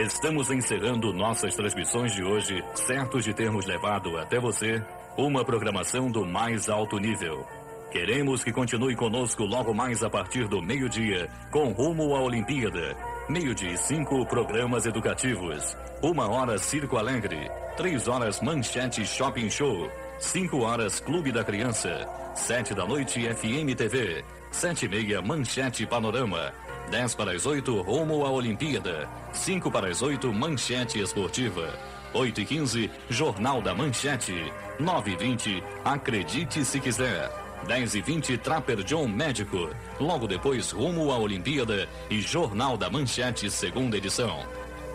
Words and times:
Estamos 0.00 0.48
encerrando 0.48 1.12
nossas 1.12 1.56
transmissões 1.56 2.12
de 2.12 2.22
hoje, 2.22 2.62
certos 2.72 3.24
de 3.24 3.34
termos 3.34 3.66
levado 3.66 4.16
até 4.16 4.38
você 4.38 4.80
uma 5.16 5.44
programação 5.44 6.08
do 6.08 6.24
mais 6.24 6.68
alto 6.68 7.00
nível. 7.00 7.44
Queremos 7.90 8.44
que 8.44 8.52
continue 8.52 8.94
conosco 8.94 9.42
logo 9.44 9.74
mais 9.74 10.04
a 10.04 10.08
partir 10.08 10.46
do 10.46 10.62
meio-dia, 10.62 11.28
com 11.50 11.72
rumo 11.72 12.14
à 12.14 12.22
Olimpíada. 12.22 12.96
Meio-dia 13.28 13.72
e 13.72 13.76
cinco 13.76 14.24
programas 14.24 14.86
educativos. 14.86 15.76
Uma 16.00 16.30
hora 16.30 16.58
Circo 16.58 16.96
Alegre. 16.96 17.50
Três 17.76 18.06
horas 18.06 18.40
Manchete 18.40 19.04
Shopping 19.04 19.50
Show. 19.50 19.90
Cinco 20.18 20.62
horas 20.62 20.98
Clube 20.98 21.30
da 21.30 21.44
Criança. 21.44 22.08
Sete 22.34 22.74
da 22.74 22.84
noite 22.84 23.20
FM 23.20 23.74
TV. 23.76 24.24
Sete 24.50 24.86
e 24.86 24.88
meia 24.88 25.22
Manchete 25.22 25.86
Panorama. 25.86 26.52
10 26.90 27.14
para 27.14 27.32
as 27.32 27.46
8, 27.46 27.82
rumo 27.82 28.24
à 28.24 28.30
Olimpíada. 28.30 29.08
5 29.32 29.70
para 29.70 29.88
as 29.88 30.02
8, 30.02 30.32
Manchete 30.32 31.00
Esportiva. 31.00 31.72
8 32.14 32.40
e 32.40 32.44
15, 32.46 32.90
Jornal 33.10 33.62
da 33.62 33.74
Manchete. 33.74 34.52
9 34.80 35.12
e 35.12 35.16
20, 35.16 35.64
Acredite 35.84 36.64
se 36.64 36.80
quiser. 36.80 37.30
10 37.66 37.94
e 37.94 38.00
20, 38.00 38.38
Trapper 38.38 38.82
John 38.82 39.06
Médico. 39.06 39.70
Logo 40.00 40.26
depois, 40.26 40.70
rumo 40.70 41.12
à 41.12 41.18
Olimpíada 41.18 41.88
e 42.10 42.20
Jornal 42.20 42.76
da 42.76 42.88
Manchete, 42.90 43.50
segunda 43.50 43.98
edição. 43.98 44.40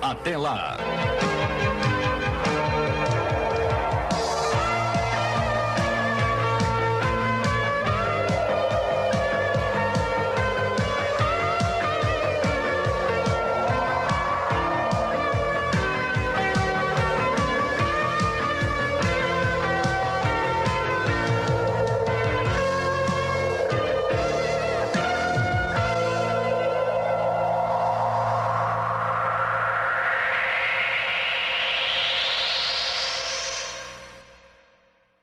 Até 0.02 0.36
lá! 0.36 0.78